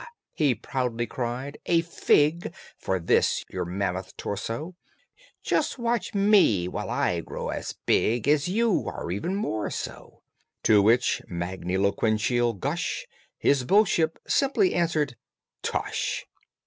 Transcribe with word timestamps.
he 0.33 0.55
proudly 0.55 1.05
cried, 1.05 1.59
"a 1.67 1.81
fig 1.81 2.55
For 2.79 2.97
this, 2.99 3.45
your 3.51 3.65
mammoth 3.65 4.17
torso! 4.17 4.75
Just 5.43 5.77
watch 5.77 6.15
me 6.15 6.67
while 6.67 6.89
I 6.89 7.19
grow 7.19 7.49
as 7.49 7.75
big 7.85 8.27
As 8.27 8.47
you 8.47 8.71
or 8.87 9.11
even 9.11 9.35
more 9.35 9.69
so!" 9.69 10.23
To 10.63 10.81
which 10.81 11.21
magniloquential 11.29 12.53
gush 12.59 13.05
His 13.37 13.63
bullship 13.63 14.17
simply 14.27 14.73
answered 14.73 15.17
"Tush!" 15.61 16.23